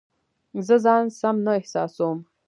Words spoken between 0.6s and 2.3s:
زه ځان سم نه احساسوم